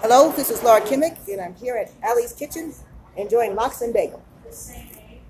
Hello, 0.00 0.32
this 0.32 0.50
is 0.50 0.62
Laura 0.62 0.80
Kimmick, 0.80 1.16
and 1.28 1.40
I'm 1.40 1.54
here 1.54 1.76
at 1.76 1.90
Ali's 2.02 2.32
Kitchen 2.32 2.72
enjoying 3.16 3.54
lox 3.54 3.82
and 3.82 3.92
bagel. 3.92 4.18
Hmm. 4.18 4.46
the 4.48 4.52
same 4.56 4.86
age 5.10 5.20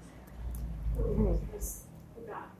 who 0.97 1.39
is, 1.57 1.83
who 2.15 2.23
got, 2.27 2.51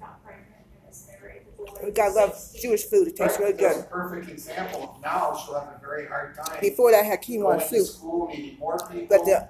got 0.00 0.24
pregnant 0.24 0.48
and 0.82 0.90
is 0.92 1.06
married. 1.08 1.42
We 1.84 1.90
gotta 1.92 2.12
love 2.14 2.30
is 2.32 2.38
16. 2.38 2.62
Jewish 2.62 2.84
food. 2.86 3.08
It 3.08 3.16
tastes 3.16 3.38
really 3.38 3.52
a 3.52 3.56
good. 3.56 3.88
perfect 3.88 4.30
example. 4.30 4.98
Now 5.02 5.36
she'll 5.44 5.54
have 5.60 5.74
a 5.76 5.80
very 5.80 6.06
hard 6.08 6.34
time. 6.34 6.58
Before 6.60 6.90
that, 6.90 7.00
I 7.04 7.06
had 7.06 7.22
quinoa 7.22 7.42
going 7.42 7.60
and 7.60 7.70
to 7.70 7.76
soup. 7.84 7.86
school, 7.86 8.26
people, 8.34 9.06
But 9.08 9.24
the- 9.24 9.48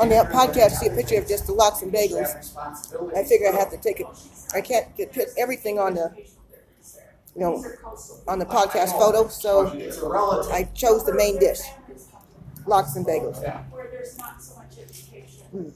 On 0.00 0.08
the 0.08 0.16
podcast, 0.32 0.72
see 0.72 0.88
a 0.88 0.90
picture 0.90 1.18
of 1.18 1.28
just 1.28 1.46
the 1.46 1.52
lox 1.52 1.82
and 1.82 1.92
bagels. 1.92 2.56
I 3.16 3.22
figure 3.22 3.52
I 3.52 3.56
have 3.56 3.70
to 3.70 3.76
take 3.76 4.00
it. 4.00 4.06
I 4.52 4.60
can't 4.60 4.94
get 4.96 5.12
put 5.12 5.28
everything 5.38 5.78
on 5.78 5.94
the, 5.94 6.12
you 7.34 7.40
know, 7.42 7.56
These 7.56 7.66
are 7.66 7.76
coastal. 7.76 8.22
on 8.28 8.38
the 8.38 8.46
podcast 8.46 8.92
photo. 8.98 9.28
So 9.28 9.66
It's 9.68 9.98
a 9.98 10.08
relative. 10.08 10.52
I 10.52 10.64
chose 10.74 11.04
the 11.04 11.14
main 11.14 11.38
dish, 11.38 11.60
lox 12.66 12.96
and 12.96 13.06
bagels. 13.06 13.42
Yeah, 13.42 13.62
Where 13.70 13.88
there's 13.90 14.16
not 14.18 14.42
so 14.42 14.56
much 14.56 14.78
education. 14.78 15.46
Mm. 15.54 15.72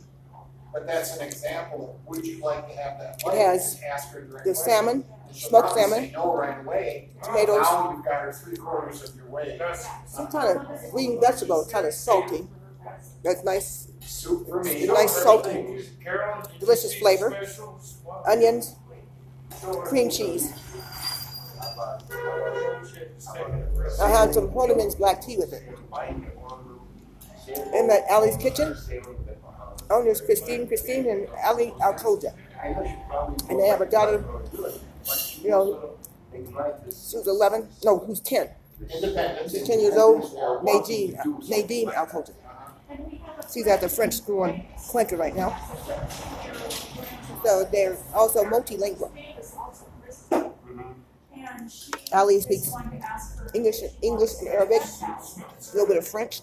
but 0.72 0.86
that's 0.86 1.16
an 1.16 1.26
example. 1.26 2.00
Would 2.06 2.26
you 2.26 2.38
like 2.44 2.68
to 2.68 2.74
have 2.80 2.98
that? 2.98 3.22
It 3.26 3.34
has 3.38 3.74
And 3.74 3.84
Ask 3.92 4.10
her 4.12 4.20
direct 4.22 4.44
The 4.44 4.52
question. 4.52 4.72
salmon, 4.72 5.04
she'll 5.32 5.48
smoked 5.50 5.72
salmon, 5.74 5.98
say 6.00 6.10
no 6.12 6.36
right 6.36 6.60
away. 6.64 7.10
tomatoes. 7.22 7.62
Now 7.62 7.92
you've 7.96 8.04
got 8.04 8.20
her 8.22 8.32
three 8.32 8.56
quarters 8.56 9.08
of 9.08 9.16
your 9.16 9.26
way. 9.26 9.60
some 10.06 10.26
kind 10.28 10.58
of 10.60 10.90
green 10.92 11.20
vegetable, 11.20 11.66
kind 11.70 11.86
of 11.86 11.92
salty. 11.94 12.46
That's 13.24 13.42
nice. 13.44 13.88
Soup 14.00 14.48
for 14.48 14.62
me. 14.64 14.86
Nice 14.86 15.12
salty, 15.22 15.84
delicious 16.60 16.94
flavor. 16.94 17.38
Onions, 18.26 18.74
cream 19.84 20.08
cheese. 20.08 20.52
I 24.00 24.08
had 24.08 24.34
some 24.34 24.48
Horniman's 24.50 24.94
black 24.94 25.20
tea 25.22 25.36
with 25.36 25.52
it. 25.52 25.62
And 27.74 27.90
at 27.90 28.04
Ali's 28.10 28.36
Kitchen, 28.36 28.76
owners 29.90 30.20
Christine, 30.20 30.66
Christine, 30.66 31.08
and 31.08 31.28
Ali 31.44 31.72
Alcoja. 31.80 32.34
And 33.48 33.58
they 33.60 33.68
have 33.68 33.80
a 33.80 33.86
daughter, 33.86 34.24
you 35.42 35.50
know, 35.50 35.90
who's 36.32 37.26
11, 37.26 37.68
no, 37.84 37.98
who's 37.98 38.20
10. 38.20 38.48
She's 39.48 39.66
10 39.66 39.80
years 39.80 39.96
old, 39.96 40.22
Nadine, 40.64 41.18
Nadine 41.48 41.88
Alcoja. 41.88 42.32
She's 43.52 43.66
at 43.66 43.80
the 43.80 43.88
French 43.88 44.14
school 44.14 44.44
in 44.44 44.64
Cuenca 44.90 45.16
right 45.16 45.34
now. 45.34 45.56
So 47.44 47.64
they're 47.64 47.96
also 48.14 48.44
multilingual. 48.44 49.10
Ali 52.12 52.40
speaks. 52.40 52.72
English, 53.54 53.76
English 54.02 54.30
and 54.40 54.48
Arabic, 54.48 54.82
a 54.82 55.72
little 55.72 55.86
bit 55.86 55.96
of 55.96 56.06
French. 56.06 56.40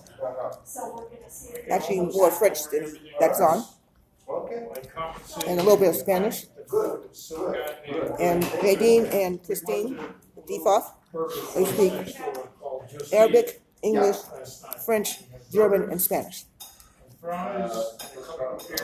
Actually, 1.69 2.01
more 2.01 2.31
French 2.31 2.63
than 2.71 2.97
that's 3.19 3.39
on, 3.39 3.63
and 5.47 5.59
a 5.59 5.63
little 5.63 5.77
bit 5.77 5.89
of 5.89 5.95
Spanish. 5.95 6.47
And 8.19 8.41
Nadine 8.63 9.05
and 9.07 9.43
Christine 9.43 9.99
Defoff, 10.49 10.93
they 11.53 11.65
speak 11.65 11.93
Arabic, 13.13 13.61
English, 13.83 14.17
French, 14.85 15.19
German, 15.51 15.89
and 15.91 16.01
Spanish. 16.01 16.45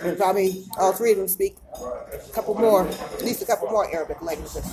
And 0.03 0.17
probably 0.17 0.65
all 0.79 0.93
three 0.93 1.11
of 1.11 1.17
them 1.17 1.27
speak 1.27 1.57
a 1.75 2.19
couple 2.33 2.55
more, 2.55 2.87
at 2.87 3.23
least 3.23 3.41
a 3.41 3.45
couple 3.45 3.69
more 3.69 3.93
Arabic 3.93 4.21
languages. 4.21 4.65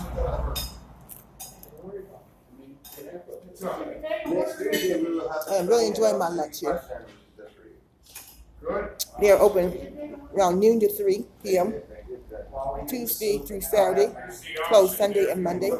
I'm 3.65 5.67
really 5.67 5.89
enjoying 5.89 6.19
my 6.19 6.29
lunch 6.29 6.61
here. 6.61 6.83
They're 9.21 9.41
open 9.41 10.21
around 10.37 10.61
noon 10.61 10.81
to 10.81 10.89
3 10.89 11.25
p.m. 11.43 11.75
Tuesday 12.89 13.39
through 13.39 13.61
Saturday, 13.61 14.13
closed 14.69 14.97
Sunday 14.97 15.31
and 15.31 15.43
Monday. 15.43 15.71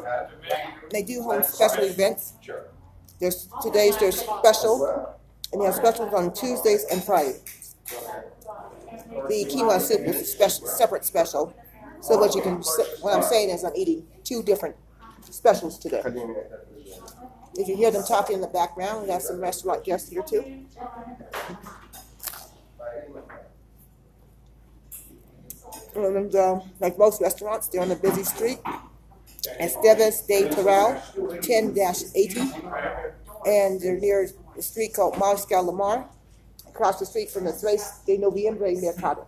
They 0.91 1.03
do 1.03 1.21
hold 1.21 1.45
special 1.45 1.83
events. 1.83 2.33
There's 3.19 3.47
today's 3.61 3.97
their 3.97 4.11
special, 4.11 5.15
and 5.51 5.61
they 5.61 5.65
have 5.65 5.75
specials 5.75 6.13
on 6.13 6.33
Tuesdays 6.33 6.85
and 6.91 7.03
Fridays. 7.03 7.75
The 9.27 9.45
quinoa 9.45 9.79
soup 9.79 10.01
is 10.01 10.21
a 10.21 10.25
special, 10.25 10.67
separate 10.67 11.05
special. 11.05 11.53
So 12.01 12.17
what 12.17 12.35
you 12.35 12.41
can, 12.41 12.61
what 13.01 13.13
I'm 13.13 13.23
saying 13.23 13.49
is 13.49 13.63
I'm 13.63 13.75
eating 13.75 14.05
two 14.23 14.41
different 14.41 14.75
specials 15.31 15.77
today. 15.77 16.01
If 17.55 17.67
you 17.67 17.75
hear 17.75 17.91
them 17.91 18.03
talking 18.03 18.35
in 18.35 18.41
the 18.41 18.47
background, 18.47 19.03
we 19.03 19.09
have 19.09 19.21
some 19.21 19.39
restaurant 19.39 19.83
guests 19.83 20.09
here 20.09 20.23
too. 20.23 20.65
And 25.95 26.35
uh, 26.35 26.59
like 26.79 26.97
most 26.97 27.21
restaurants, 27.21 27.67
they're 27.67 27.81
on 27.81 27.91
a 27.91 27.95
busy 27.95 28.23
street. 28.23 28.59
Esteves 29.59 30.27
de 30.27 30.49
Toral, 30.49 31.01
10 31.41 31.75
80. 32.15 32.39
And 33.45 33.81
they're 33.81 33.97
near 33.97 34.29
a 34.57 34.61
street 34.61 34.93
called 34.93 35.15
Mariscal 35.15 35.65
Lamar, 35.65 36.07
across 36.67 36.99
the 36.99 37.05
street 37.05 37.29
from 37.29 37.45
the 37.45 37.53
Tres 37.53 38.01
de 38.05 38.17
Noviembre 38.17 38.75
Mercado. 38.81 39.25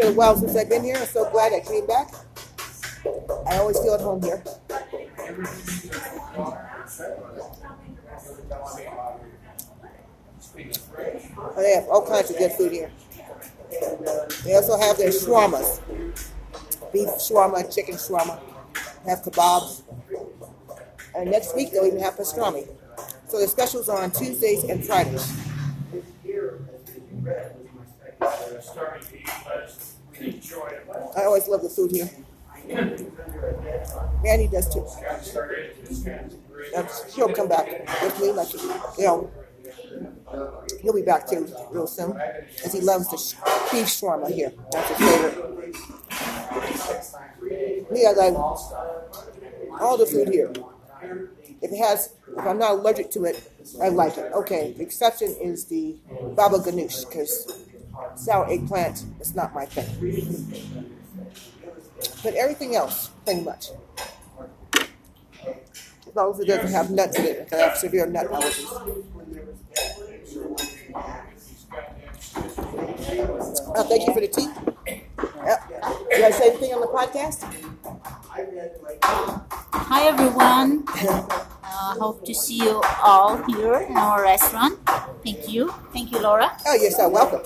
Been 0.00 0.12
a 0.12 0.16
while 0.16 0.34
since 0.34 0.56
I've 0.56 0.70
been 0.70 0.82
here. 0.82 0.96
I'm 0.96 1.06
so 1.06 1.30
glad 1.30 1.52
I 1.52 1.60
came 1.60 1.86
back. 1.86 2.08
I 3.46 3.58
always 3.58 3.78
feel 3.80 3.92
at 3.94 4.00
home 4.00 4.22
here. 4.22 4.42
Oh, 11.36 11.52
they 11.56 11.74
have 11.74 11.86
all 11.88 12.06
kinds 12.06 12.30
of 12.30 12.38
good 12.38 12.52
food 12.52 12.72
here. 12.72 12.90
They 14.44 14.54
also 14.54 14.78
have 14.78 14.96
their 14.96 15.10
shawarmas. 15.10 15.80
Beef 16.94 17.08
shawarma, 17.08 17.74
chicken 17.74 17.96
shawarma. 17.96 18.40
They 19.04 19.10
have 19.10 19.20
kebabs. 19.20 19.82
And 21.14 21.30
next 21.30 21.54
week 21.54 21.72
they'll 21.72 21.84
even 21.84 22.00
have 22.00 22.16
pastrami. 22.16 22.66
So 23.28 23.38
the 23.38 23.48
specials 23.48 23.90
are 23.90 24.02
on 24.02 24.12
Tuesdays 24.12 24.64
and 24.64 24.82
Fridays. 24.82 25.30
I 31.16 31.24
always 31.24 31.48
love 31.48 31.62
the 31.62 31.68
food 31.70 31.90
here. 31.92 32.10
Manny 34.22 34.48
does 34.48 34.72
too. 34.72 34.86
That's- 36.72 37.14
He'll 37.14 37.32
come 37.32 37.48
back 37.48 37.66
with 38.02 38.20
me, 38.20 38.32
like, 38.32 38.52
you 38.98 39.04
know, 39.04 39.30
he'll 40.82 40.92
be 40.94 41.02
back 41.02 41.28
too 41.28 41.46
real 41.72 41.86
soon, 41.86 42.12
because 42.56 42.72
he 42.72 42.80
loves 42.80 43.08
the 43.08 43.16
beef 43.72 43.86
shawarma 43.86 44.30
here. 44.30 44.52
That's 44.72 44.88
his 44.90 44.98
favorite. 44.98 45.36
Me, 47.90 48.06
I 48.06 48.12
like 48.12 48.34
all 49.80 49.96
the 49.96 50.06
food 50.06 50.28
here. 50.28 50.52
If 51.62 51.72
it 51.72 51.78
has, 51.78 52.14
if 52.36 52.46
I'm 52.46 52.58
not 52.58 52.72
allergic 52.72 53.10
to 53.12 53.24
it, 53.24 53.42
I 53.82 53.88
like 53.88 54.16
it. 54.16 54.32
Okay, 54.32 54.72
the 54.76 54.82
exception 54.82 55.34
is 55.40 55.66
the 55.66 55.96
baba 56.36 56.58
ganoush, 56.58 57.08
because 57.08 57.46
sour 58.16 58.48
eggplant 58.50 59.04
is 59.20 59.34
not 59.34 59.54
my 59.54 59.66
thing. 59.66 60.90
But 62.22 62.34
everything 62.34 62.74
else, 62.76 63.10
pretty 63.24 63.42
much. 63.42 63.68
As 66.08 66.16
long 66.16 66.32
as 66.32 66.40
it 66.40 66.46
doesn't 66.46 66.72
have 66.72 66.90
nuts 66.90 67.18
in 67.18 67.24
it, 67.26 67.44
because 67.44 67.60
I 67.60 67.68
have 67.68 67.76
severe 67.76 68.06
nut 68.06 68.26
allergies. 68.30 69.10
Uh, 73.76 73.84
thank 73.84 74.06
you 74.06 74.12
for 74.12 74.20
the 74.20 74.28
tea. 74.28 74.48
Yep. 74.86 75.70
you 76.10 76.22
want 76.22 76.34
to 76.34 76.38
say 76.38 76.48
anything 76.50 76.74
on 76.74 76.80
the 76.80 76.86
podcast? 76.88 77.44
Hi 79.72 80.06
everyone. 80.06 80.84
Uh, 81.90 81.94
hope 81.98 82.24
to 82.24 82.32
see 82.32 82.58
you 82.58 82.80
all 83.02 83.42
here 83.50 83.74
in 83.74 83.96
our 83.96 84.22
restaurant. 84.22 84.78
Thank 85.24 85.48
you. 85.48 85.74
Thank 85.92 86.12
you, 86.12 86.20
Laura. 86.20 86.56
Oh, 86.64 86.74
yes, 86.80 86.94
sir. 86.96 87.08
Welcome. 87.08 87.42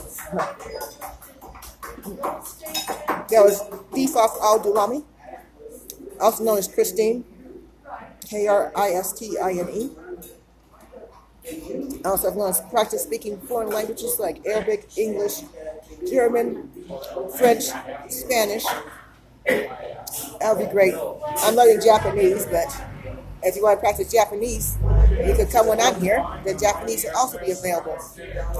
There 3.30 3.42
was 3.42 3.62
Defoff 3.96 4.36
Al 4.42 4.60
Dulami, 4.60 5.02
also 6.20 6.44
known 6.44 6.58
as 6.58 6.68
Christine, 6.68 7.24
K 8.28 8.46
R 8.46 8.70
I 8.76 8.90
S 8.90 9.14
T 9.14 9.38
I 9.38 9.52
N 9.52 9.68
E. 9.72 9.90
Also 12.04 12.30
known 12.34 12.50
as 12.50 12.60
practice 12.68 13.02
speaking 13.02 13.40
foreign 13.48 13.70
languages 13.70 14.18
like 14.18 14.44
Arabic, 14.44 14.90
English, 14.98 15.40
German, 16.06 16.70
French, 17.38 17.64
Spanish. 18.10 18.66
That 19.46 20.52
would 20.54 20.66
be 20.66 20.70
great. 20.70 20.94
I'm 21.38 21.54
learning 21.54 21.80
Japanese, 21.82 22.44
but 22.44 22.68
if 23.44 23.56
you 23.56 23.62
want 23.62 23.78
to 23.78 23.80
practice 23.80 24.10
Japanese, 24.10 24.78
you 25.26 25.34
could 25.34 25.50
come 25.50 25.68
when 25.68 25.80
I'm 25.80 26.00
here. 26.00 26.24
The 26.44 26.54
Japanese 26.54 27.04
will 27.04 27.16
also 27.16 27.38
be 27.38 27.50
available. 27.50 27.98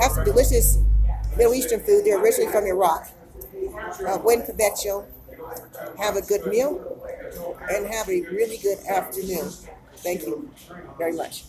Have 0.00 0.12
some 0.12 0.24
delicious 0.24 0.78
Middle 1.36 1.54
Eastern 1.54 1.80
food. 1.80 2.04
They're 2.04 2.20
originally 2.20 2.52
from 2.52 2.66
Iraq. 2.66 3.08
Uh, 4.06 4.18
buen 4.18 4.42
provecho. 4.42 5.06
have 5.98 6.16
a 6.16 6.22
good 6.22 6.46
meal, 6.46 7.02
and 7.70 7.86
have 7.86 8.08
a 8.08 8.22
really 8.22 8.58
good 8.58 8.78
afternoon. 8.88 9.50
Thank 9.96 10.22
you 10.22 10.50
very 10.98 11.12
much. 11.12 11.44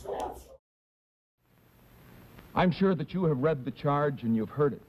I'm 2.55 2.71
sure 2.71 2.95
that 2.95 3.13
you 3.13 3.25
have 3.25 3.39
read 3.39 3.65
the 3.65 3.71
charge 3.71 4.23
and 4.23 4.35
you've 4.35 4.49
heard 4.49 4.73
it. 4.73 4.81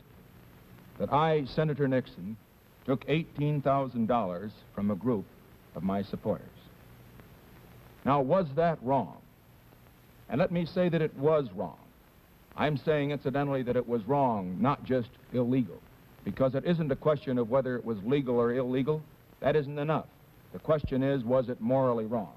That 0.99 1.13
I, 1.13 1.45
Senator 1.47 1.89
Nixon, 1.89 2.37
took 2.87 3.05
$18,000 3.07 4.51
from 4.75 4.91
a 4.91 4.95
group 4.95 5.25
of 5.75 5.83
my 5.83 6.03
supporters. 6.03 6.47
Now, 8.07 8.21
was 8.21 8.47
that 8.55 8.79
wrong? 8.83 9.17
And 10.29 10.39
let 10.39 10.53
me 10.53 10.65
say 10.65 10.89
that 10.89 11.03
it 11.03 11.13
was 11.19 11.49
wrong. 11.57 11.77
I'm 12.57 12.77
saying, 12.77 13.11
incidentally, 13.11 13.65
that 13.65 13.75
it 13.75 13.89
was 13.89 14.07
wrong, 14.07 14.57
not 14.61 14.85
just 14.85 15.09
illegal, 15.33 15.83
because 16.25 16.55
it 16.55 16.65
isn't 16.65 16.93
a 16.93 16.97
question 16.97 17.37
of 17.37 17.51
whether 17.51 17.75
it 17.75 17.85
was 17.85 17.99
legal 18.05 18.39
or 18.39 18.55
illegal. 18.55 19.03
That 19.41 19.57
isn't 19.57 19.77
enough. 19.77 20.07
The 20.53 20.61
question 20.61 21.03
is, 21.03 21.25
was 21.25 21.49
it 21.49 21.61
morally 21.61 22.07
wrong? 22.07 22.35